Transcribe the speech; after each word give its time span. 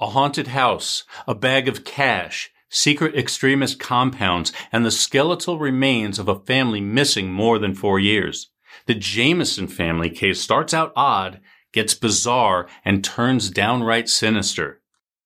A 0.00 0.08
haunted 0.08 0.48
house, 0.48 1.04
a 1.28 1.34
bag 1.34 1.68
of 1.68 1.84
cash, 1.84 2.50
secret 2.70 3.14
extremist 3.14 3.78
compounds, 3.78 4.52
and 4.72 4.86
the 4.86 4.90
skeletal 4.90 5.58
remains 5.58 6.18
of 6.18 6.28
a 6.28 6.38
family 6.40 6.80
missing 6.80 7.30
more 7.30 7.58
than 7.58 7.74
four 7.74 8.00
years. 8.00 8.50
The 8.86 8.94
Jamison 8.94 9.68
family 9.68 10.08
case 10.08 10.40
starts 10.40 10.72
out 10.72 10.92
odd, 10.96 11.40
gets 11.72 11.94
bizarre, 11.94 12.66
and 12.84 13.04
turns 13.04 13.50
downright 13.50 14.08
sinister. 14.08 14.80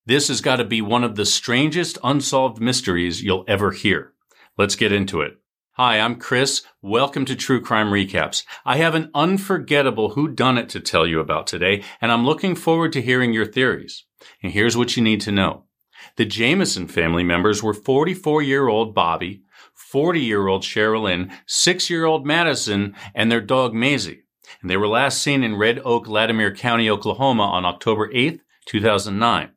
This 0.05 0.27
has 0.27 0.41
got 0.41 0.57
to 0.57 0.65
be 0.65 0.81
one 0.81 1.03
of 1.03 1.15
the 1.15 1.25
strangest 1.25 1.97
unsolved 2.03 2.61
mysteries 2.61 3.23
you'll 3.23 3.45
ever 3.47 3.71
hear. 3.71 4.13
Let's 4.57 4.75
get 4.75 4.91
into 4.91 5.21
it. 5.21 5.37
Hi, 5.77 5.99
I'm 5.99 6.15
Chris. 6.15 6.61
Welcome 6.81 7.25
to 7.25 7.35
True 7.35 7.59
Crime 7.59 7.87
Recaps. 7.87 8.45
I 8.63 8.77
have 8.77 8.95
an 8.95 9.11
unforgettable 9.13 10.11
Who 10.11 10.29
Done 10.29 10.57
It 10.57 10.69
to 10.69 10.79
tell 10.79 11.05
you 11.05 11.19
about 11.19 11.47
today, 11.47 11.83
and 11.99 12.13
I'm 12.13 12.25
looking 12.25 12.55
forward 12.55 12.93
to 12.93 13.01
hearing 13.01 13.33
your 13.33 13.45
theories. 13.45 14.05
And 14.41 14.53
here's 14.53 14.77
what 14.77 14.95
you 14.95 15.03
need 15.03 15.19
to 15.19 15.33
know. 15.33 15.65
The 16.15 16.23
Jamison 16.23 16.87
family 16.87 17.25
members 17.25 17.61
were 17.61 17.73
44 17.73 18.41
year 18.41 18.69
old 18.69 18.95
Bobby, 18.95 19.41
40 19.73 20.21
year 20.21 20.47
old 20.47 20.61
Sherilyn, 20.61 21.29
6 21.45 21.89
year 21.89 22.05
old 22.05 22.25
Madison, 22.25 22.95
and 23.13 23.29
their 23.29 23.41
dog 23.41 23.73
Maisie. 23.73 24.23
And 24.61 24.71
they 24.71 24.77
were 24.77 24.87
last 24.87 25.21
seen 25.21 25.43
in 25.43 25.57
Red 25.57 25.81
Oak, 25.83 26.07
Latimer 26.07 26.55
County, 26.55 26.89
Oklahoma 26.89 27.43
on 27.43 27.65
October 27.65 28.09
8th, 28.13 28.39
2009. 28.65 29.51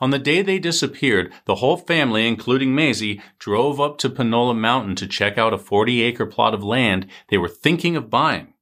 On 0.00 0.10
the 0.10 0.18
day 0.18 0.42
they 0.42 0.58
disappeared, 0.58 1.32
the 1.44 1.56
whole 1.56 1.76
family, 1.76 2.26
including 2.26 2.74
Maisie, 2.74 3.20
drove 3.38 3.80
up 3.80 3.98
to 3.98 4.10
Panola 4.10 4.54
Mountain 4.54 4.96
to 4.96 5.06
check 5.06 5.38
out 5.38 5.54
a 5.54 5.58
40 5.58 6.02
acre 6.02 6.26
plot 6.26 6.54
of 6.54 6.64
land 6.64 7.06
they 7.28 7.38
were 7.38 7.48
thinking 7.48 7.96
of 7.96 8.10
buying. 8.10 8.54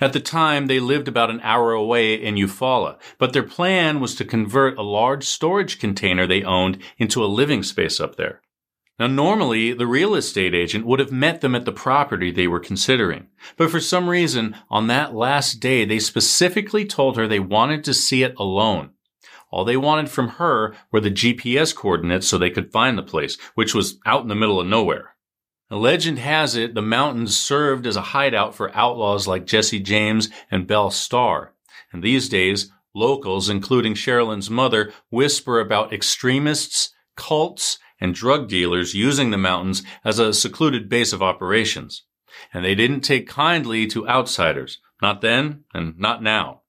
At 0.00 0.12
the 0.12 0.20
time, 0.20 0.66
they 0.66 0.78
lived 0.78 1.08
about 1.08 1.30
an 1.30 1.40
hour 1.42 1.72
away 1.72 2.14
in 2.14 2.34
Eufaula, 2.34 2.98
but 3.18 3.32
their 3.32 3.42
plan 3.42 3.98
was 4.00 4.14
to 4.16 4.24
convert 4.24 4.78
a 4.78 4.82
large 4.82 5.24
storage 5.24 5.78
container 5.78 6.26
they 6.26 6.42
owned 6.42 6.78
into 6.98 7.24
a 7.24 7.26
living 7.26 7.62
space 7.62 7.98
up 7.98 8.16
there. 8.16 8.42
Now, 8.98 9.06
normally, 9.06 9.72
the 9.72 9.86
real 9.86 10.14
estate 10.14 10.54
agent 10.54 10.84
would 10.84 11.00
have 11.00 11.10
met 11.10 11.40
them 11.40 11.54
at 11.54 11.64
the 11.64 11.72
property 11.72 12.30
they 12.30 12.46
were 12.46 12.60
considering. 12.60 13.28
But 13.56 13.70
for 13.70 13.80
some 13.80 14.10
reason, 14.10 14.54
on 14.68 14.88
that 14.88 15.14
last 15.14 15.54
day, 15.54 15.86
they 15.86 15.98
specifically 15.98 16.84
told 16.84 17.16
her 17.16 17.26
they 17.26 17.40
wanted 17.40 17.82
to 17.84 17.94
see 17.94 18.22
it 18.22 18.34
alone. 18.36 18.90
All 19.50 19.64
they 19.64 19.76
wanted 19.76 20.10
from 20.10 20.28
her 20.28 20.74
were 20.92 21.00
the 21.00 21.10
GPS 21.10 21.74
coordinates 21.74 22.26
so 22.26 22.38
they 22.38 22.50
could 22.50 22.72
find 22.72 22.96
the 22.96 23.02
place, 23.02 23.36
which 23.54 23.74
was 23.74 23.98
out 24.06 24.22
in 24.22 24.28
the 24.28 24.34
middle 24.34 24.60
of 24.60 24.66
nowhere. 24.66 25.16
Legend 25.70 26.18
has 26.18 26.56
it 26.56 26.74
the 26.74 26.82
mountains 26.82 27.36
served 27.36 27.86
as 27.86 27.96
a 27.96 28.02
hideout 28.02 28.54
for 28.54 28.74
outlaws 28.76 29.28
like 29.28 29.46
Jesse 29.46 29.78
James 29.78 30.28
and 30.50 30.66
Belle 30.66 30.90
Starr. 30.90 31.54
And 31.92 32.02
these 32.02 32.28
days, 32.28 32.72
locals, 32.94 33.48
including 33.48 33.94
Sherilyn's 33.94 34.50
mother, 34.50 34.92
whisper 35.10 35.60
about 35.60 35.92
extremists, 35.92 36.92
cults, 37.16 37.78
and 38.00 38.14
drug 38.14 38.48
dealers 38.48 38.94
using 38.94 39.30
the 39.30 39.38
mountains 39.38 39.82
as 40.04 40.18
a 40.18 40.32
secluded 40.32 40.88
base 40.88 41.12
of 41.12 41.22
operations. 41.22 42.04
And 42.52 42.64
they 42.64 42.74
didn't 42.74 43.00
take 43.00 43.28
kindly 43.28 43.86
to 43.88 44.08
outsiders. 44.08 44.78
Not 45.02 45.20
then, 45.20 45.64
and 45.72 45.98
not 45.98 46.22
now. 46.22 46.59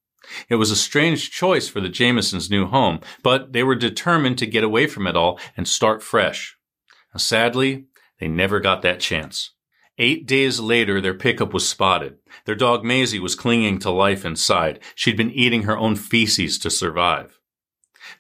It 0.49 0.55
was 0.55 0.71
a 0.71 0.75
strange 0.75 1.31
choice 1.31 1.67
for 1.67 1.81
the 1.81 1.89
Jamisons' 1.89 2.49
new 2.49 2.67
home, 2.67 2.99
but 3.23 3.53
they 3.53 3.63
were 3.63 3.75
determined 3.75 4.37
to 4.39 4.45
get 4.45 4.63
away 4.63 4.87
from 4.87 5.07
it 5.07 5.15
all 5.15 5.39
and 5.57 5.67
start 5.67 6.03
fresh. 6.03 6.57
Sadly, 7.17 7.85
they 8.19 8.27
never 8.27 8.59
got 8.59 8.81
that 8.83 8.99
chance. 8.99 9.51
Eight 9.97 10.25
days 10.25 10.59
later, 10.59 11.01
their 11.01 11.13
pickup 11.13 11.53
was 11.53 11.67
spotted. 11.67 12.17
Their 12.45 12.55
dog 12.55 12.83
Maisie 12.83 13.19
was 13.19 13.35
clinging 13.35 13.79
to 13.79 13.91
life 13.91 14.23
inside. 14.23 14.79
She'd 14.95 15.17
been 15.17 15.31
eating 15.31 15.63
her 15.63 15.77
own 15.77 15.95
feces 15.95 16.57
to 16.59 16.69
survive. 16.69 17.39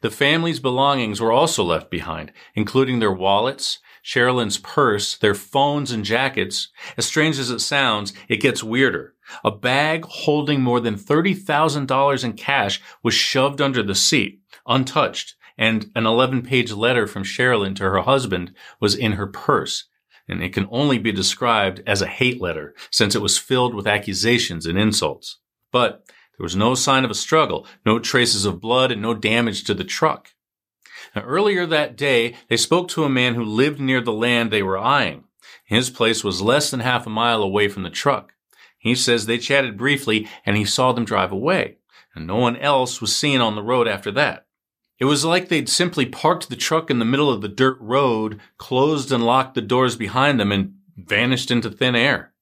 The 0.01 0.11
family's 0.11 0.59
belongings 0.59 1.21
were 1.21 1.31
also 1.31 1.63
left 1.63 1.89
behind, 1.89 2.31
including 2.55 2.99
their 2.99 3.11
wallets, 3.11 3.79
Sherilyn's 4.03 4.57
purse, 4.57 5.17
their 5.17 5.35
phones 5.35 5.91
and 5.91 6.03
jackets. 6.03 6.69
As 6.97 7.05
strange 7.05 7.37
as 7.39 7.49
it 7.49 7.59
sounds, 7.59 8.13
it 8.27 8.41
gets 8.41 8.63
weirder. 8.63 9.15
A 9.43 9.51
bag 9.51 10.05
holding 10.05 10.61
more 10.61 10.79
than 10.79 10.95
$30,000 10.95 12.23
in 12.23 12.33
cash 12.33 12.81
was 13.03 13.13
shoved 13.13 13.61
under 13.61 13.83
the 13.83 13.95
seat, 13.95 14.41
untouched, 14.65 15.35
and 15.57 15.91
an 15.95 16.05
11 16.05 16.41
page 16.41 16.71
letter 16.71 17.07
from 17.07 17.23
Sherilyn 17.23 17.75
to 17.75 17.83
her 17.83 18.01
husband 18.01 18.53
was 18.79 18.95
in 18.95 19.13
her 19.13 19.27
purse 19.27 19.85
and 20.31 20.41
it 20.41 20.53
can 20.53 20.67
only 20.71 20.97
be 20.97 21.11
described 21.11 21.83
as 21.85 22.01
a 22.01 22.07
hate 22.07 22.41
letter 22.41 22.73
since 22.89 23.15
it 23.15 23.21
was 23.21 23.37
filled 23.37 23.75
with 23.75 23.85
accusations 23.85 24.65
and 24.65 24.79
insults. 24.79 25.39
But 25.71 26.05
there 26.37 26.43
was 26.43 26.55
no 26.55 26.73
sign 26.73 27.03
of 27.03 27.11
a 27.11 27.15
struggle, 27.15 27.67
no 27.85 27.99
traces 27.99 28.45
of 28.45 28.61
blood, 28.61 28.91
and 28.91 29.01
no 29.01 29.13
damage 29.13 29.63
to 29.65 29.73
the 29.73 29.83
truck. 29.83 30.29
Now, 31.15 31.23
earlier 31.23 31.65
that 31.65 31.97
day, 31.97 32.35
they 32.47 32.57
spoke 32.57 32.87
to 32.89 33.03
a 33.03 33.09
man 33.09 33.35
who 33.35 33.43
lived 33.43 33.79
near 33.79 34.01
the 34.01 34.13
land 34.13 34.49
they 34.51 34.63
were 34.63 34.77
eyeing. 34.77 35.25
His 35.65 35.89
place 35.89 36.23
was 36.23 36.41
less 36.41 36.71
than 36.71 36.79
half 36.79 37.05
a 37.05 37.09
mile 37.09 37.43
away 37.43 37.67
from 37.67 37.83
the 37.83 37.89
truck. 37.89 38.33
He 38.81 38.95
says 38.95 39.27
they 39.27 39.37
chatted 39.37 39.77
briefly 39.77 40.27
and 40.43 40.57
he 40.57 40.65
saw 40.65 40.91
them 40.91 41.05
drive 41.05 41.31
away, 41.31 41.77
and 42.15 42.25
no 42.25 42.37
one 42.37 42.57
else 42.57 42.99
was 42.99 43.15
seen 43.15 43.39
on 43.39 43.55
the 43.55 43.61
road 43.61 43.87
after 43.87 44.11
that. 44.13 44.47
It 44.99 45.05
was 45.05 45.23
like 45.23 45.49
they'd 45.49 45.69
simply 45.69 46.07
parked 46.07 46.49
the 46.49 46.55
truck 46.55 46.89
in 46.89 46.97
the 46.97 47.05
middle 47.05 47.29
of 47.29 47.41
the 47.41 47.47
dirt 47.47 47.77
road, 47.79 48.39
closed 48.57 49.11
and 49.11 49.23
locked 49.23 49.53
the 49.53 49.61
doors 49.61 49.95
behind 49.95 50.39
them, 50.39 50.51
and 50.51 50.73
vanished 50.97 51.51
into 51.51 51.69
thin 51.69 51.95
air. 51.95 52.33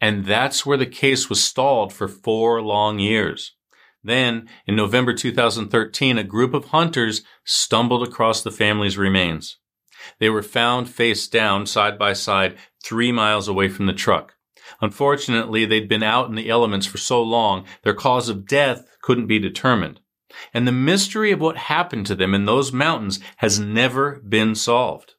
And 0.00 0.26
that's 0.26 0.64
where 0.64 0.76
the 0.76 0.86
case 0.86 1.28
was 1.28 1.42
stalled 1.42 1.92
for 1.92 2.06
four 2.06 2.62
long 2.62 3.00
years. 3.00 3.56
Then, 4.04 4.48
in 4.66 4.76
November 4.76 5.12
2013, 5.12 6.18
a 6.18 6.24
group 6.24 6.54
of 6.54 6.66
hunters 6.66 7.22
stumbled 7.44 8.06
across 8.06 8.42
the 8.42 8.52
family's 8.52 8.96
remains. 8.96 9.58
They 10.20 10.30
were 10.30 10.44
found 10.44 10.88
face 10.88 11.26
down, 11.26 11.66
side 11.66 11.98
by 11.98 12.12
side, 12.12 12.56
three 12.82 13.10
miles 13.10 13.48
away 13.48 13.68
from 13.68 13.86
the 13.86 13.92
truck. 13.92 14.36
Unfortunately, 14.80 15.64
they'd 15.64 15.88
been 15.88 16.02
out 16.02 16.28
in 16.28 16.34
the 16.34 16.48
elements 16.48 16.86
for 16.86 16.98
so 16.98 17.22
long, 17.22 17.64
their 17.82 17.94
cause 17.94 18.28
of 18.28 18.46
death 18.46 18.86
couldn't 19.02 19.26
be 19.26 19.38
determined. 19.38 20.00
And 20.54 20.66
the 20.66 20.72
mystery 20.72 21.32
of 21.32 21.40
what 21.40 21.56
happened 21.56 22.06
to 22.06 22.14
them 22.14 22.34
in 22.34 22.44
those 22.44 22.72
mountains 22.72 23.20
has 23.38 23.58
never 23.58 24.20
been 24.20 24.54
solved. 24.54 25.14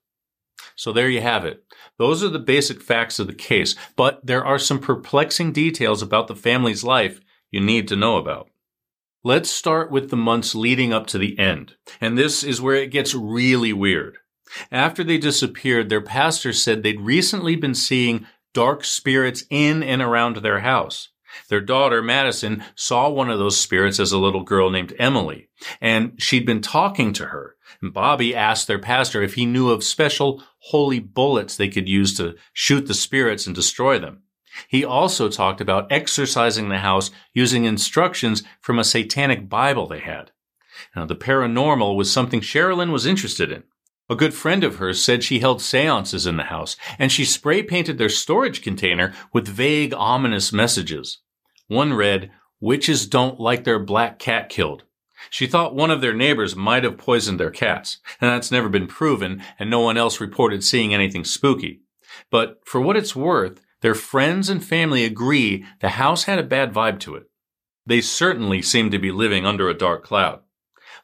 So 0.76 0.92
there 0.92 1.10
you 1.10 1.22
have 1.22 1.46
it. 1.46 1.64
Those 1.98 2.24
are 2.24 2.30
the 2.30 2.40
basic 2.40 2.82
facts 2.82 3.20
of 3.20 3.28
the 3.28 3.34
case, 3.34 3.76
but 3.96 4.26
there 4.26 4.44
are 4.44 4.58
some 4.58 4.80
perplexing 4.80 5.52
details 5.52 6.02
about 6.02 6.28
the 6.28 6.36
family's 6.36 6.84
life 6.84 7.20
you 7.52 7.60
need 7.60 7.88
to 7.90 7.96
know 7.96 8.18
about. 8.18 8.50
Let's 9.24 9.52
start 9.52 9.92
with 9.92 10.10
the 10.10 10.18
months 10.18 10.56
leading 10.56 10.94
up 10.94 11.06
to 11.08 11.20
the 11.20 11.38
end. 11.38 11.76
And 12.00 12.18
this 12.18 12.44
is 12.44 12.60
where 12.60 12.76
it 12.76 12.90
gets 12.90 13.14
really 13.14 13.72
weird. 13.72 14.18
After 14.72 15.04
they 15.04 15.18
disappeared, 15.18 15.90
their 15.90 16.02
pastor 16.02 16.54
said 16.54 16.82
they'd 16.82 17.00
recently 17.00 17.56
been 17.56 17.76
seeing 17.76 18.26
dark 18.54 18.84
spirits 18.84 19.44
in 19.50 19.84
and 19.84 20.02
around 20.02 20.38
their 20.38 20.60
house. 20.60 21.10
Their 21.50 21.62
daughter, 21.62 22.02
Madison, 22.02 22.64
saw 22.76 23.10
one 23.10 23.30
of 23.30 23.40
those 23.40 23.60
spirits 23.60 24.00
as 24.00 24.12
a 24.12 24.18
little 24.18 24.44
girl 24.44 24.70
named 24.70 24.94
Emily, 25.00 25.50
and 25.80 26.22
she'd 26.22 26.46
been 26.46 26.62
talking 26.62 27.14
to 27.14 27.28
her. 27.28 27.56
And 27.82 27.94
Bobby 27.94 28.36
asked 28.36 28.68
their 28.68 28.80
pastor 28.80 29.22
if 29.22 29.36
he 29.36 29.46
knew 29.46 29.70
of 29.70 29.84
special 29.84 30.44
holy 30.60 31.00
bullets 31.00 31.56
they 31.56 31.70
could 31.70 31.88
use 31.88 32.16
to 32.18 32.36
shoot 32.54 32.88
the 32.88 32.94
spirits 32.94 33.46
and 33.46 33.56
destroy 33.56 33.98
them. 33.98 34.24
He 34.68 34.84
also 34.84 35.30
talked 35.30 35.62
about 35.62 35.92
exorcising 35.92 36.70
the 36.70 36.80
house 36.80 37.12
using 37.34 37.64
instructions 37.64 38.44
from 38.60 38.78
a 38.78 38.84
satanic 38.84 39.48
Bible 39.48 39.88
they 39.88 40.00
had. 40.00 40.32
Now, 40.96 41.06
the 41.06 41.16
paranormal 41.16 41.96
was 41.96 42.12
something 42.12 42.42
Sherilyn 42.42 42.92
was 42.92 43.06
interested 43.06 43.52
in. 43.52 43.64
A 44.12 44.16
good 44.16 44.34
friend 44.34 44.66
of 44.66 44.76
hers 44.76 45.02
said 45.02 45.24
she 45.24 45.40
held 45.40 45.62
seances 45.62 46.28
in 46.28 46.36
the 46.36 46.44
house, 46.44 46.76
and 47.00 47.10
she 47.10 47.24
spray 47.24 47.64
painted 47.64 47.98
their 47.98 48.10
storage 48.10 48.62
container 48.62 49.14
with 49.32 49.48
vague, 49.48 49.94
ominous 49.94 50.52
messages. 50.52 51.20
One 51.68 51.94
read, 51.94 52.30
Witches 52.60 53.08
don't 53.08 53.40
like 53.40 53.64
their 53.64 53.80
black 53.80 54.20
cat 54.20 54.50
killed. 54.50 54.84
She 55.30 55.48
thought 55.48 55.76
one 55.76 55.92
of 55.92 56.02
their 56.02 56.14
neighbors 56.14 56.58
might 56.58 56.84
have 56.84 56.98
poisoned 56.98 57.40
their 57.40 57.52
cats, 57.52 58.00
and 58.20 58.30
that's 58.30 58.52
never 58.52 58.68
been 58.68 58.86
proven, 58.86 59.42
and 59.58 59.70
no 59.70 59.80
one 59.80 59.96
else 59.96 60.20
reported 60.20 60.62
seeing 60.62 60.94
anything 60.94 61.24
spooky. 61.24 61.80
But 62.30 62.60
for 62.66 62.82
what 62.82 62.98
it's 62.98 63.16
worth, 63.16 63.62
their 63.80 63.96
friends 63.96 64.50
and 64.50 64.62
family 64.62 65.06
agree 65.06 65.64
the 65.80 65.88
house 65.88 66.26
had 66.26 66.38
a 66.38 66.44
bad 66.44 66.74
vibe 66.74 67.00
to 67.00 67.16
it. 67.16 67.30
They 67.86 68.02
certainly 68.02 68.62
seemed 68.62 68.92
to 68.92 69.00
be 69.00 69.14
living 69.14 69.46
under 69.46 69.70
a 69.70 69.74
dark 69.74 70.04
cloud. 70.04 70.42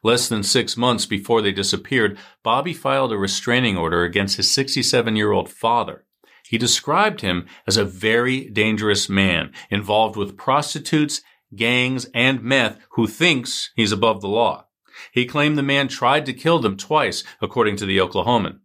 Less 0.04 0.28
than 0.28 0.44
six 0.44 0.78
months 0.78 1.06
before 1.06 1.42
they 1.42 1.52
disappeared, 1.52 2.18
Bobby 2.44 2.74
filed 2.74 3.12
a 3.12 3.18
restraining 3.18 3.78
order 3.78 4.04
against 4.04 4.38
his 4.38 4.52
67 4.52 5.16
year 5.16 5.32
old 5.32 5.50
father. 5.50 6.06
He 6.48 6.58
described 6.58 7.22
him 7.22 7.46
as 7.66 7.78
a 7.78 7.86
very 7.86 8.50
dangerous 8.50 9.10
man 9.10 9.52
involved 9.70 10.16
with 10.16 10.38
prostitutes, 10.38 11.22
gangs, 11.56 12.08
and 12.14 12.42
meth 12.42 12.80
who 12.92 13.08
thinks 13.08 13.72
he's 13.76 13.92
above 13.92 14.22
the 14.22 14.30
law. 14.30 14.68
He 15.12 15.26
claimed 15.26 15.58
the 15.58 15.64
man 15.64 15.88
tried 15.88 16.26
to 16.26 16.34
kill 16.34 16.60
them 16.60 16.78
twice, 16.78 17.24
according 17.42 17.76
to 17.78 17.86
the 17.86 17.98
Oklahoman. 17.98 18.60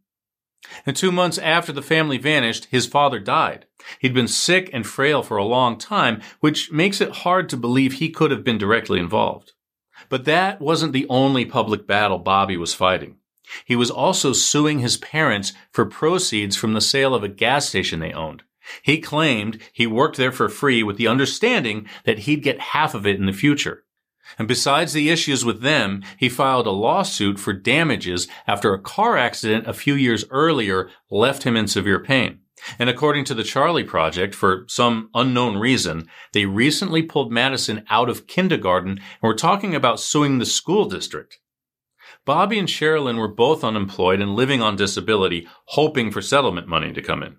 And 0.87 0.96
two 0.96 1.11
months 1.11 1.38
after 1.38 1.73
the 1.73 1.82
family 1.82 2.19
vanished, 2.19 2.67
his 2.67 2.87
father 2.87 3.19
died. 3.19 3.67
He'd 3.99 4.14
been 4.14 4.28
sick 4.28 4.70
and 4.73 4.87
frail 4.87 5.23
for 5.23 5.37
a 5.37 5.44
long 5.44 5.76
time, 5.76 6.23
which 6.40 6.70
makes 6.70 7.00
it 7.00 7.11
hard 7.11 7.49
to 7.49 7.56
believe 7.56 7.94
he 7.94 8.11
could 8.11 8.31
have 8.31 8.44
been 8.44 8.58
directly 8.58 9.00
involved. 9.00 9.52
But 10.12 10.26
that 10.26 10.61
wasn't 10.61 10.93
the 10.93 11.06
only 11.09 11.47
public 11.47 11.87
battle 11.87 12.19
Bobby 12.19 12.59
was 12.59 12.75
fighting. 12.75 13.17
He 13.64 13.75
was 13.75 13.91
also 13.91 14.35
suing 14.35 14.81
his 14.81 14.99
parents 14.99 15.55
for 15.70 15.87
proceeds 15.87 16.55
from 16.55 16.75
the 16.75 16.82
sale 16.82 17.14
of 17.14 17.25
a 17.25 17.29
gas 17.29 17.67
station 17.67 18.00
they 18.00 18.12
owned. 18.12 18.43
He 18.82 19.00
claimed 19.00 19.59
he 19.73 19.87
worked 19.87 20.19
there 20.19 20.31
for 20.31 20.50
free 20.50 20.82
with 20.82 20.99
the 20.99 21.09
understanding 21.09 21.88
that 22.05 22.19
he'd 22.19 22.43
get 22.43 22.61
half 22.61 22.94
of 22.94 23.06
it 23.06 23.17
in 23.17 23.25
the 23.25 23.32
future. 23.32 23.85
And 24.38 24.47
besides 24.47 24.93
the 24.93 25.09
issues 25.09 25.47
with 25.47 25.62
them, 25.62 26.03
he 26.19 26.29
filed 26.29 26.67
a 26.67 26.73
lawsuit 26.73 27.41
for 27.41 27.55
damages 27.55 28.29
after 28.47 28.75
a 28.75 28.82
car 28.82 29.17
accident 29.17 29.67
a 29.67 29.73
few 29.73 29.94
years 29.94 30.26
earlier 30.29 30.91
left 31.11 31.44
him 31.44 31.56
in 31.56 31.67
severe 31.67 31.99
pain. 31.99 32.41
And 32.79 32.88
according 32.88 33.25
to 33.26 33.35
the 33.35 33.43
Charlie 33.43 33.85
Project, 33.85 34.35
for 34.35 34.64
some 34.69 35.11
unknown 35.14 35.56
reason, 35.56 36.09
they 36.32 36.47
recently 36.47 37.03
pulled 37.03 37.32
Madison 37.32 37.85
out 37.91 38.09
of 38.09 38.26
kindergarten 38.26 38.93
and 38.93 39.00
were 39.23 39.35
talking 39.35 39.75
about 39.75 40.00
suing 40.00 40.38
the 40.38 40.47
school 40.47 40.85
district. 40.87 41.38
Bobby 42.25 42.59
and 42.59 42.69
Sherilyn 42.69 43.19
were 43.19 43.29
both 43.29 43.64
unemployed 43.64 44.20
and 44.20 44.37
living 44.37 44.62
on 44.62 44.76
disability, 44.76 45.49
hoping 45.67 46.11
for 46.11 46.23
settlement 46.23 46.69
money 46.69 46.93
to 46.93 47.03
come 47.03 47.23
in. 47.23 47.37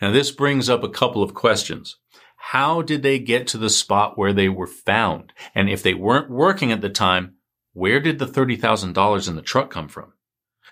Now 0.00 0.10
this 0.10 0.30
brings 0.30 0.68
up 0.68 0.82
a 0.82 0.90
couple 0.90 1.22
of 1.22 1.34
questions. 1.34 1.96
How 2.36 2.82
did 2.82 3.02
they 3.02 3.18
get 3.18 3.46
to 3.48 3.58
the 3.58 3.70
spot 3.70 4.18
where 4.18 4.32
they 4.32 4.48
were 4.48 4.66
found? 4.66 5.32
And 5.54 5.70
if 5.70 5.82
they 5.82 5.94
weren't 5.94 6.30
working 6.30 6.72
at 6.72 6.80
the 6.80 6.90
time, 6.90 7.36
where 7.72 8.00
did 8.00 8.18
the 8.18 8.26
$30,000 8.26 9.28
in 9.28 9.36
the 9.36 9.42
truck 9.42 9.70
come 9.70 9.88
from? 9.88 10.12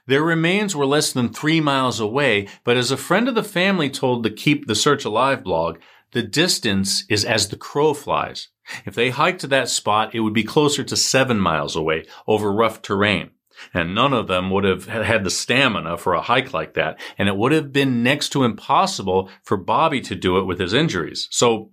Their 0.08 0.22
remains 0.22 0.74
were 0.74 0.86
less 0.86 1.12
than 1.12 1.28
three 1.28 1.60
miles 1.60 2.00
away, 2.00 2.48
but 2.64 2.78
as 2.78 2.90
a 2.90 2.96
friend 2.96 3.28
of 3.28 3.34
the 3.34 3.42
family 3.42 3.90
told 3.90 4.22
the 4.22 4.30
Keep 4.30 4.66
the 4.66 4.74
Search 4.74 5.04
Alive 5.04 5.44
blog, 5.44 5.78
the 6.12 6.22
distance 6.22 7.04
is 7.10 7.26
as 7.26 7.48
the 7.48 7.58
crow 7.58 7.92
flies. 7.92 8.48
If 8.86 8.94
they 8.94 9.10
hiked 9.10 9.42
to 9.42 9.46
that 9.48 9.68
spot, 9.68 10.14
it 10.14 10.20
would 10.20 10.32
be 10.32 10.44
closer 10.44 10.82
to 10.82 10.96
seven 10.96 11.38
miles 11.38 11.76
away 11.76 12.06
over 12.26 12.50
rough 12.50 12.80
terrain. 12.80 13.32
And 13.74 13.94
none 13.94 14.14
of 14.14 14.28
them 14.28 14.48
would 14.50 14.64
have 14.64 14.86
had 14.86 15.24
the 15.24 15.30
stamina 15.30 15.98
for 15.98 16.14
a 16.14 16.22
hike 16.22 16.54
like 16.54 16.72
that. 16.72 16.98
And 17.18 17.28
it 17.28 17.36
would 17.36 17.52
have 17.52 17.70
been 17.70 18.02
next 18.02 18.30
to 18.30 18.44
impossible 18.44 19.28
for 19.42 19.58
Bobby 19.58 20.00
to 20.02 20.14
do 20.14 20.38
it 20.38 20.44
with 20.44 20.58
his 20.58 20.72
injuries. 20.72 21.28
So 21.30 21.70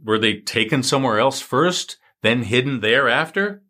were 0.00 0.20
they 0.20 0.34
taken 0.34 0.84
somewhere 0.84 1.18
else 1.18 1.40
first, 1.40 1.96
then 2.22 2.44
hidden 2.44 2.78
thereafter? 2.78 3.64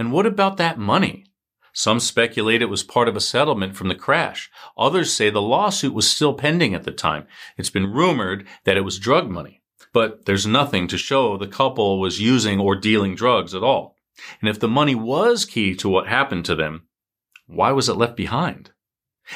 And 0.00 0.10
what 0.10 0.26
about 0.26 0.56
that 0.56 0.78
money? 0.78 1.26
Some 1.72 2.00
speculate 2.00 2.60
it 2.60 2.68
was 2.68 2.82
part 2.82 3.08
of 3.08 3.16
a 3.16 3.20
settlement 3.20 3.76
from 3.76 3.88
the 3.88 3.94
crash. 3.94 4.50
Others 4.76 5.12
say 5.12 5.30
the 5.30 5.40
lawsuit 5.40 5.94
was 5.94 6.08
still 6.08 6.34
pending 6.34 6.74
at 6.74 6.84
the 6.84 6.92
time. 6.92 7.26
It's 7.56 7.70
been 7.70 7.92
rumored 7.92 8.46
that 8.64 8.76
it 8.76 8.82
was 8.84 8.98
drug 8.98 9.30
money. 9.30 9.62
But 9.92 10.26
there's 10.26 10.46
nothing 10.46 10.86
to 10.88 10.98
show 10.98 11.36
the 11.36 11.46
couple 11.46 12.00
was 12.00 12.20
using 12.20 12.60
or 12.60 12.76
dealing 12.76 13.14
drugs 13.14 13.54
at 13.54 13.62
all. 13.62 13.96
And 14.40 14.48
if 14.48 14.60
the 14.60 14.68
money 14.68 14.94
was 14.94 15.44
key 15.44 15.74
to 15.76 15.88
what 15.88 16.06
happened 16.06 16.44
to 16.46 16.54
them, 16.54 16.86
why 17.46 17.72
was 17.72 17.88
it 17.88 17.96
left 17.96 18.16
behind? 18.16 18.70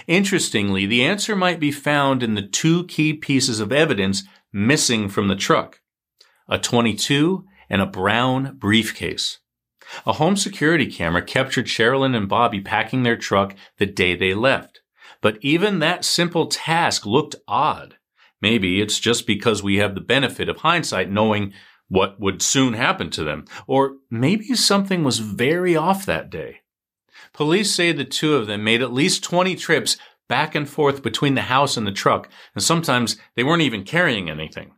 Interestingly, 0.07 0.85
the 0.87 1.05
answer 1.05 1.37
might 1.37 1.61
be 1.61 1.71
found 1.71 2.23
in 2.23 2.35
the 2.35 2.47
two 2.47 2.85
key 2.85 3.13
pieces 3.15 3.61
of 3.61 3.73
evidence 3.73 4.25
missing 4.53 5.09
from 5.09 5.29
the 5.29 5.37
truck. 5.37 5.81
A 6.49 6.59
22 6.59 7.45
and 7.71 7.81
a 7.81 7.87
brown 7.87 8.57
briefcase. 8.57 9.39
A 10.07 10.15
home 10.15 10.37
security 10.37 10.87
camera 10.87 11.23
captured 11.23 11.67
Sherilyn 11.67 12.17
and 12.17 12.29
Bobby 12.29 12.61
packing 12.61 13.03
their 13.03 13.17
truck 13.17 13.55
the 13.79 13.87
day 13.87 14.15
they 14.15 14.35
left. 14.35 14.81
But 15.21 15.39
even 15.41 15.79
that 15.79 16.05
simple 16.05 16.47
task 16.47 17.07
looked 17.07 17.37
odd. 17.49 17.97
Maybe 18.41 18.81
it's 18.81 19.01
just 19.01 19.27
because 19.27 19.63
we 19.63 19.77
have 19.77 19.95
the 19.95 20.01
benefit 20.01 20.49
of 20.49 20.59
hindsight 20.59 21.11
knowing 21.11 21.53
what 21.89 22.21
would 22.21 22.43
soon 22.43 22.75
happen 22.75 23.11
to 23.11 23.25
them. 23.25 23.45
Or 23.67 23.97
maybe 24.11 24.55
something 24.55 25.05
was 25.05 25.19
very 25.19 25.77
off 25.77 26.05
that 26.07 26.31
day. 26.31 26.61
Police 27.33 27.75
say 27.75 27.93
the 27.93 28.05
two 28.05 28.35
of 28.35 28.47
them 28.47 28.65
made 28.65 28.83
at 28.83 28.93
least 28.93 29.25
20 29.25 29.57
trips 29.57 29.97
back 30.29 30.55
and 30.55 30.69
forth 30.69 31.03
between 31.03 31.35
the 31.35 31.43
house 31.43 31.77
and 31.77 31.87
the 31.87 31.93
truck, 31.93 32.29
and 32.55 32.63
sometimes 32.63 33.17
they 33.35 33.45
weren't 33.45 33.63
even 33.63 33.85
carrying 33.85 34.29
anything. 34.29 34.73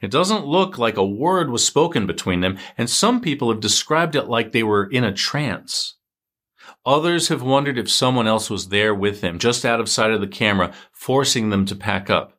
It 0.00 0.10
doesn't 0.10 0.46
look 0.46 0.78
like 0.78 0.96
a 0.96 1.06
word 1.06 1.50
was 1.50 1.64
spoken 1.64 2.06
between 2.06 2.40
them, 2.40 2.58
and 2.76 2.88
some 2.88 3.20
people 3.20 3.50
have 3.50 3.60
described 3.60 4.14
it 4.14 4.28
like 4.28 4.52
they 4.52 4.62
were 4.62 4.86
in 4.86 5.04
a 5.04 5.12
trance. 5.12 5.94
Others 6.84 7.28
have 7.28 7.42
wondered 7.42 7.78
if 7.78 7.90
someone 7.90 8.26
else 8.26 8.50
was 8.50 8.68
there 8.68 8.94
with 8.94 9.20
them, 9.20 9.38
just 9.38 9.64
out 9.64 9.80
of 9.80 9.88
sight 9.88 10.10
of 10.10 10.20
the 10.20 10.26
camera, 10.26 10.72
forcing 10.92 11.50
them 11.50 11.64
to 11.66 11.76
pack 11.76 12.10
up. 12.10 12.38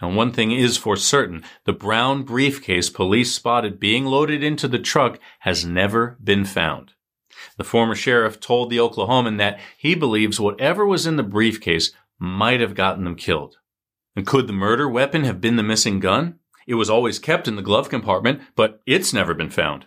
And 0.00 0.16
one 0.16 0.32
thing 0.32 0.52
is 0.52 0.76
for 0.76 0.96
certain, 0.96 1.42
the 1.64 1.72
brown 1.72 2.22
briefcase 2.22 2.90
police 2.90 3.34
spotted 3.34 3.80
being 3.80 4.04
loaded 4.04 4.42
into 4.42 4.68
the 4.68 4.78
truck 4.78 5.18
has 5.40 5.64
never 5.64 6.16
been 6.22 6.44
found. 6.44 6.92
The 7.56 7.64
former 7.64 7.94
sheriff 7.94 8.40
told 8.40 8.70
the 8.70 8.78
Oklahoman 8.78 9.38
that 9.38 9.58
he 9.76 9.94
believes 9.94 10.40
whatever 10.40 10.86
was 10.86 11.06
in 11.06 11.16
the 11.16 11.22
briefcase 11.22 11.92
might 12.18 12.60
have 12.60 12.74
gotten 12.74 13.04
them 13.04 13.16
killed. 13.16 13.58
And 14.16 14.26
could 14.26 14.46
the 14.46 14.52
murder 14.52 14.88
weapon 14.88 15.24
have 15.24 15.40
been 15.40 15.56
the 15.56 15.62
missing 15.62 15.98
gun? 15.98 16.38
It 16.66 16.74
was 16.74 16.90
always 16.90 17.18
kept 17.18 17.48
in 17.48 17.56
the 17.56 17.62
glove 17.62 17.88
compartment, 17.88 18.40
but 18.56 18.82
it's 18.86 19.12
never 19.12 19.34
been 19.34 19.50
found. 19.50 19.86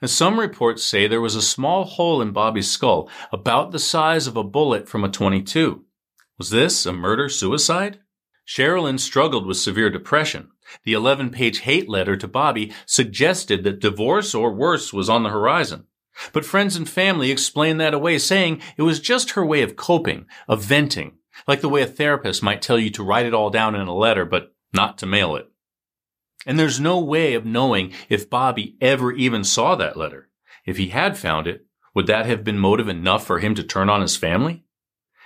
And 0.00 0.10
some 0.10 0.38
reports 0.38 0.82
say 0.82 1.06
there 1.06 1.20
was 1.20 1.34
a 1.34 1.42
small 1.42 1.84
hole 1.84 2.22
in 2.22 2.32
Bobby's 2.32 2.70
skull, 2.70 3.08
about 3.32 3.72
the 3.72 3.78
size 3.78 4.26
of 4.26 4.36
a 4.36 4.44
bullet 4.44 4.88
from 4.88 5.04
a 5.04 5.08
22. 5.08 5.84
Was 6.38 6.50
this 6.50 6.86
a 6.86 6.92
murder 6.92 7.28
suicide? 7.28 8.00
Sherilyn 8.46 8.98
struggled 8.98 9.46
with 9.46 9.56
severe 9.56 9.90
depression. 9.90 10.48
The 10.84 10.92
11 10.92 11.30
page 11.30 11.60
hate 11.60 11.88
letter 11.88 12.16
to 12.16 12.28
Bobby 12.28 12.72
suggested 12.86 13.64
that 13.64 13.80
divorce 13.80 14.34
or 14.34 14.52
worse 14.52 14.92
was 14.92 15.08
on 15.08 15.22
the 15.22 15.30
horizon. 15.30 15.86
But 16.32 16.44
friends 16.44 16.76
and 16.76 16.88
family 16.88 17.30
explained 17.30 17.80
that 17.80 17.94
away, 17.94 18.18
saying 18.18 18.60
it 18.76 18.82
was 18.82 19.00
just 19.00 19.30
her 19.30 19.44
way 19.44 19.62
of 19.62 19.76
coping, 19.76 20.26
of 20.46 20.62
venting, 20.62 21.18
like 21.46 21.60
the 21.60 21.68
way 21.68 21.82
a 21.82 21.86
therapist 21.86 22.42
might 22.42 22.62
tell 22.62 22.78
you 22.78 22.90
to 22.90 23.02
write 23.02 23.26
it 23.26 23.34
all 23.34 23.50
down 23.50 23.74
in 23.74 23.88
a 23.88 23.94
letter, 23.94 24.24
but 24.24 24.54
not 24.72 24.98
to 24.98 25.06
mail 25.06 25.36
it. 25.36 25.51
And 26.46 26.58
there's 26.58 26.80
no 26.80 26.98
way 26.98 27.34
of 27.34 27.46
knowing 27.46 27.92
if 28.08 28.30
Bobby 28.30 28.76
ever 28.80 29.12
even 29.12 29.44
saw 29.44 29.74
that 29.76 29.96
letter. 29.96 30.28
If 30.66 30.76
he 30.76 30.88
had 30.88 31.16
found 31.16 31.46
it, 31.46 31.66
would 31.94 32.06
that 32.06 32.26
have 32.26 32.44
been 32.44 32.58
motive 32.58 32.88
enough 32.88 33.26
for 33.26 33.38
him 33.38 33.54
to 33.54 33.62
turn 33.62 33.88
on 33.88 34.00
his 34.00 34.16
family? 34.16 34.64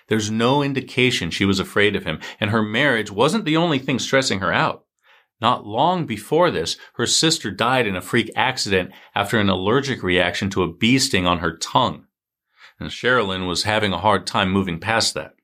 There's 0.09 0.31
no 0.31 0.63
indication 0.63 1.31
she 1.31 1.45
was 1.45 1.59
afraid 1.59 1.97
of 1.97 2.05
him, 2.05 2.21
and 2.39 2.51
her 2.51 2.63
marriage 2.63 3.11
wasn't 3.11 3.45
the 3.45 3.57
only 3.57 3.79
thing 3.79 3.99
stressing 3.99 4.41
her 4.41 4.53
out. 4.53 4.85
Not 5.41 5.67
long 5.67 6.07
before 6.07 6.51
this, 6.51 6.77
her 6.95 7.07
sister 7.07 7.51
died 7.51 7.87
in 7.87 7.97
a 7.97 8.01
freak 8.01 8.31
accident 8.37 8.93
after 9.15 9.39
an 9.39 9.51
allergic 9.51 10.03
reaction 10.03 10.49
to 10.51 10.63
a 10.63 10.73
bee 10.73 10.99
sting 10.99 11.27
on 11.27 11.39
her 11.39 11.57
tongue. 11.57 12.07
And 12.79 12.91
Sherilyn 12.91 13.47
was 13.47 13.65
having 13.65 13.93
a 13.93 13.99
hard 13.99 14.27
time 14.27 14.51
moving 14.51 14.79
past 14.79 15.15
that. 15.15 15.35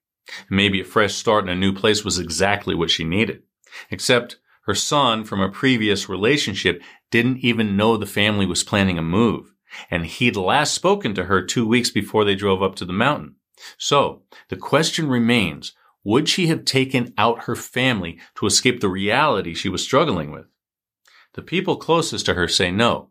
Maybe 0.49 0.81
a 0.81 0.85
fresh 0.85 1.15
start 1.15 1.45
in 1.45 1.51
a 1.51 1.55
new 1.55 1.73
place 1.73 2.05
was 2.05 2.19
exactly 2.19 2.75
what 2.75 2.91
she 2.91 3.05
needed. 3.05 3.43
Except 3.91 4.37
her 4.63 4.75
son 4.75 5.25
from 5.25 5.41
a 5.41 5.51
previous 5.51 6.09
relationship 6.09 6.83
didn't 7.11 7.39
even 7.39 7.77
know 7.77 7.97
the 7.97 8.07
family 8.07 8.47
was 8.47 8.65
planning 8.65 8.99
a 8.99 9.03
move. 9.03 9.53
And 9.91 10.07
he'd 10.07 10.37
last 10.37 10.75
spoken 10.75 11.15
to 11.15 11.25
her 11.25 11.43
two 11.43 11.67
weeks 11.67 11.91
before 11.91 12.25
they 12.25 12.35
drove 12.35 12.63
up 12.63 12.75
to 12.77 12.85
the 12.85 12.93
mountain. 12.93 13.37
So 13.79 14.23
the 14.49 14.57
question 14.57 15.09
remains, 15.09 15.73
would 16.05 16.29
she 16.29 16.49
have 16.49 16.65
taken 16.65 17.15
out 17.17 17.45
her 17.45 17.57
family 17.57 18.19
to 18.37 18.47
escape 18.47 18.81
the 18.81 18.89
reality 18.89 19.55
she 19.55 19.69
was 19.69 19.83
struggling 19.83 20.31
with? 20.31 20.47
The 21.35 21.43
people 21.43 21.77
closest 21.77 22.27
to 22.27 22.35
her 22.35 22.49
say 22.49 22.71
no, 22.71 23.11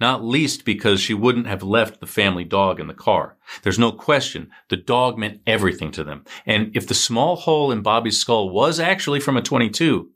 not 0.00 0.24
least 0.24 0.64
because 0.64 1.00
she 1.00 1.14
wouldn't 1.14 1.46
have 1.46 1.62
left 1.62 2.00
the 2.00 2.06
family 2.06 2.44
dog 2.44 2.78
in 2.78 2.86
the 2.86 2.94
car. 2.94 3.36
There's 3.62 3.78
no 3.78 3.90
question 3.90 4.50
the 4.68 4.76
dog 4.76 5.18
meant 5.18 5.40
everything 5.46 5.90
to 5.92 6.04
them. 6.04 6.24
And 6.44 6.76
if 6.76 6.86
the 6.86 6.94
small 6.94 7.36
hole 7.36 7.72
in 7.72 7.82
Bobby's 7.82 8.18
skull 8.18 8.50
was 8.50 8.78
actually 8.78 9.20
from 9.20 9.36
a 9.36 9.42
22, 9.42 10.10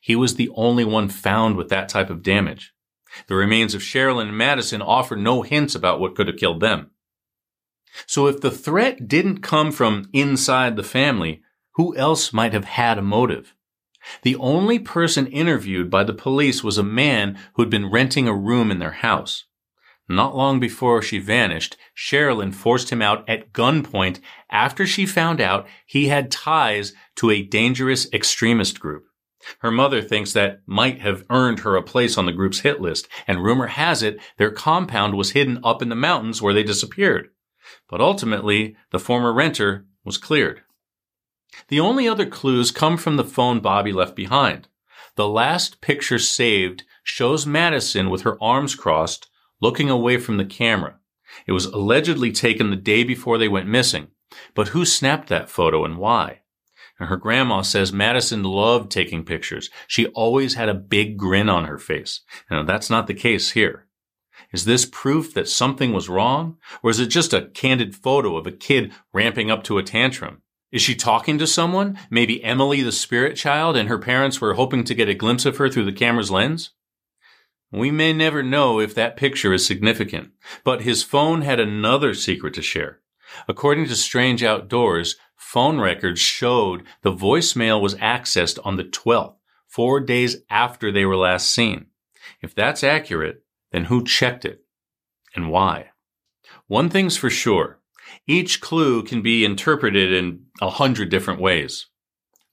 he 0.00 0.16
was 0.16 0.34
the 0.34 0.50
only 0.54 0.84
one 0.84 1.08
found 1.08 1.56
with 1.56 1.68
that 1.68 1.88
type 1.88 2.10
of 2.10 2.22
damage. 2.22 2.72
The 3.28 3.34
remains 3.34 3.74
of 3.74 3.82
Sherilyn 3.82 4.28
and 4.28 4.38
Madison 4.38 4.82
offer 4.82 5.16
no 5.16 5.42
hints 5.42 5.74
about 5.74 6.00
what 6.00 6.14
could 6.14 6.26
have 6.26 6.36
killed 6.36 6.60
them. 6.60 6.90
So 8.06 8.26
if 8.26 8.40
the 8.40 8.50
threat 8.50 9.08
didn't 9.08 9.38
come 9.38 9.72
from 9.72 10.08
inside 10.12 10.76
the 10.76 10.82
family, 10.82 11.42
who 11.72 11.96
else 11.96 12.32
might 12.32 12.52
have 12.52 12.64
had 12.64 12.98
a 12.98 13.02
motive? 13.02 13.54
The 14.22 14.36
only 14.36 14.78
person 14.78 15.26
interviewed 15.26 15.90
by 15.90 16.04
the 16.04 16.12
police 16.12 16.62
was 16.62 16.78
a 16.78 16.82
man 16.82 17.38
who'd 17.54 17.70
been 17.70 17.90
renting 17.90 18.28
a 18.28 18.34
room 18.34 18.70
in 18.70 18.78
their 18.78 18.92
house. 18.92 19.44
Not 20.08 20.36
long 20.36 20.60
before 20.60 21.02
she 21.02 21.18
vanished, 21.18 21.76
Sherilyn 21.96 22.54
forced 22.54 22.90
him 22.90 23.02
out 23.02 23.28
at 23.28 23.52
gunpoint 23.52 24.20
after 24.50 24.86
she 24.86 25.04
found 25.04 25.40
out 25.40 25.66
he 25.84 26.06
had 26.06 26.30
ties 26.30 26.92
to 27.16 27.30
a 27.30 27.42
dangerous 27.42 28.10
extremist 28.12 28.78
group. 28.78 29.06
Her 29.60 29.70
mother 29.70 30.02
thinks 30.02 30.32
that 30.32 30.60
might 30.66 31.00
have 31.00 31.24
earned 31.30 31.60
her 31.60 31.76
a 31.76 31.82
place 31.82 32.18
on 32.18 32.26
the 32.26 32.32
group's 32.32 32.60
hit 32.60 32.80
list, 32.80 33.08
and 33.26 33.42
rumor 33.42 33.68
has 33.68 34.02
it 34.02 34.20
their 34.38 34.50
compound 34.50 35.14
was 35.14 35.32
hidden 35.32 35.60
up 35.62 35.82
in 35.82 35.88
the 35.88 35.94
mountains 35.94 36.42
where 36.42 36.54
they 36.54 36.62
disappeared. 36.62 37.30
But 37.88 38.00
ultimately, 38.00 38.76
the 38.90 38.98
former 38.98 39.32
renter 39.32 39.86
was 40.04 40.18
cleared. 40.18 40.62
The 41.68 41.80
only 41.80 42.08
other 42.08 42.26
clues 42.26 42.70
come 42.70 42.96
from 42.96 43.16
the 43.16 43.24
phone 43.24 43.60
Bobby 43.60 43.92
left 43.92 44.16
behind. 44.16 44.68
The 45.14 45.28
last 45.28 45.80
picture 45.80 46.18
saved 46.18 46.84
shows 47.02 47.46
Madison 47.46 48.10
with 48.10 48.22
her 48.22 48.42
arms 48.42 48.74
crossed, 48.74 49.28
looking 49.60 49.88
away 49.88 50.18
from 50.18 50.36
the 50.36 50.44
camera. 50.44 50.98
It 51.46 51.52
was 51.52 51.66
allegedly 51.66 52.32
taken 52.32 52.70
the 52.70 52.76
day 52.76 53.04
before 53.04 53.38
they 53.38 53.48
went 53.48 53.68
missing. 53.68 54.08
But 54.54 54.68
who 54.68 54.84
snapped 54.84 55.28
that 55.28 55.48
photo 55.50 55.84
and 55.84 55.96
why? 55.98 56.42
And 56.98 57.08
her 57.08 57.16
grandma 57.16 57.62
says 57.62 57.92
Madison 57.92 58.42
loved 58.42 58.90
taking 58.90 59.24
pictures. 59.24 59.70
She 59.86 60.06
always 60.08 60.54
had 60.54 60.68
a 60.68 60.74
big 60.74 61.16
grin 61.18 61.48
on 61.48 61.64
her 61.64 61.78
face. 61.78 62.20
Now, 62.50 62.62
that's 62.62 62.88
not 62.88 63.06
the 63.06 63.14
case 63.14 63.50
here. 63.50 63.86
Is 64.52 64.64
this 64.64 64.86
proof 64.86 65.34
that 65.34 65.48
something 65.48 65.92
was 65.92 66.08
wrong? 66.08 66.56
Or 66.82 66.90
is 66.90 67.00
it 67.00 67.06
just 67.06 67.34
a 67.34 67.48
candid 67.48 67.94
photo 67.94 68.36
of 68.36 68.46
a 68.46 68.52
kid 68.52 68.92
ramping 69.12 69.50
up 69.50 69.64
to 69.64 69.78
a 69.78 69.82
tantrum? 69.82 70.42
Is 70.72 70.82
she 70.82 70.94
talking 70.94 71.38
to 71.38 71.46
someone? 71.46 71.98
Maybe 72.10 72.42
Emily 72.42 72.82
the 72.82 72.92
spirit 72.92 73.36
child 73.36 73.76
and 73.76 73.88
her 73.88 73.98
parents 73.98 74.40
were 74.40 74.54
hoping 74.54 74.84
to 74.84 74.94
get 74.94 75.08
a 75.08 75.14
glimpse 75.14 75.46
of 75.46 75.56
her 75.58 75.68
through 75.68 75.84
the 75.84 75.92
camera's 75.92 76.30
lens? 76.30 76.70
We 77.72 77.90
may 77.90 78.12
never 78.12 78.42
know 78.42 78.80
if 78.80 78.94
that 78.94 79.16
picture 79.16 79.52
is 79.52 79.66
significant, 79.66 80.30
but 80.64 80.82
his 80.82 81.02
phone 81.02 81.42
had 81.42 81.60
another 81.60 82.14
secret 82.14 82.54
to 82.54 82.62
share. 82.62 83.00
According 83.48 83.86
to 83.86 83.96
Strange 83.96 84.42
Outdoors, 84.42 85.16
phone 85.36 85.78
records 85.78 86.20
showed 86.20 86.82
the 87.02 87.12
voicemail 87.12 87.80
was 87.80 87.94
accessed 87.96 88.58
on 88.64 88.76
the 88.76 88.84
12th, 88.84 89.36
four 89.66 90.00
days 90.00 90.38
after 90.50 90.90
they 90.90 91.04
were 91.04 91.16
last 91.16 91.50
seen. 91.50 91.86
If 92.40 92.54
that's 92.54 92.82
accurate, 92.82 93.42
then 93.72 93.84
who 93.84 94.04
checked 94.04 94.44
it 94.44 94.64
and 95.34 95.50
why? 95.50 95.90
One 96.66 96.88
thing's 96.88 97.16
for 97.16 97.30
sure. 97.30 97.80
Each 98.26 98.60
clue 98.60 99.02
can 99.02 99.22
be 99.22 99.44
interpreted 99.44 100.12
in 100.12 100.46
a 100.60 100.70
hundred 100.70 101.10
different 101.10 101.40
ways. 101.40 101.86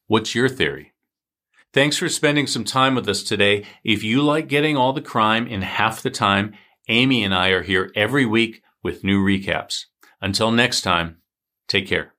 What's 0.08 0.36
your 0.36 0.50
theory? 0.50 0.94
Thanks 1.72 1.98
for 1.98 2.10
spending 2.10 2.46
some 2.46 2.64
time 2.64 2.94
with 2.94 3.10
us 3.10 3.24
today. 3.24 3.66
If 3.84 4.04
you 4.04 4.22
like 4.22 4.48
getting 4.48 4.78
all 4.78 4.94
the 4.94 5.02
crime 5.02 5.48
in 5.48 5.64
half 5.64 6.04
the 6.04 6.12
time, 6.12 6.54
Amy 6.88 7.24
and 7.24 7.34
I 7.34 7.50
are 7.50 7.64
here 7.64 7.92
every 7.96 8.26
week 8.26 8.62
with 8.84 9.04
new 9.04 9.24
recaps. 9.24 9.86
Until 10.22 10.52
next 10.52 10.82
time, 10.82 11.18
take 11.68 11.88
care. 11.88 12.13